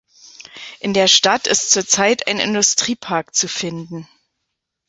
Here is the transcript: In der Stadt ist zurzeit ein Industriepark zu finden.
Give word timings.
In 0.79 0.95
der 0.95 1.07
Stadt 1.07 1.45
ist 1.45 1.69
zurzeit 1.69 2.25
ein 2.27 2.39
Industriepark 2.39 3.35
zu 3.35 3.47
finden. 3.47 4.07